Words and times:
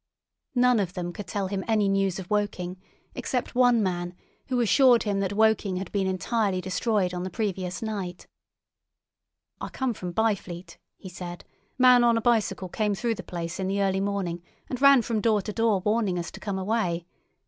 None 0.55 0.79
of 0.79 0.93
them 0.93 1.13
could 1.13 1.27
tell 1.27 1.45
him 1.45 1.63
any 1.67 1.87
news 1.87 2.17
of 2.17 2.27
Woking 2.31 2.81
except 3.13 3.53
one 3.53 3.83
man, 3.83 4.15
who 4.47 4.59
assured 4.59 5.03
him 5.03 5.19
that 5.19 5.31
Woking 5.33 5.75
had 5.77 5.91
been 5.91 6.07
entirely 6.07 6.59
destroyed 6.59 7.13
on 7.13 7.21
the 7.21 7.29
previous 7.29 7.83
night. 7.83 8.25
"I 9.59 9.69
come 9.69 9.93
from 9.93 10.11
Byfleet," 10.11 10.79
he 10.97 11.07
said; 11.09 11.43
"a 11.77 11.81
man 11.83 12.03
on 12.03 12.17
a 12.17 12.21
bicycle 12.21 12.67
came 12.67 12.95
through 12.95 13.13
the 13.13 13.21
place 13.21 13.59
in 13.59 13.67
the 13.67 13.83
early 13.83 14.01
morning, 14.01 14.41
and 14.71 14.81
ran 14.81 15.03
from 15.03 15.21
door 15.21 15.39
to 15.43 15.53
door 15.53 15.81
warning 15.81 16.17
us 16.17 16.31
to 16.31 16.39
come 16.39 16.57
away. 16.57 17.05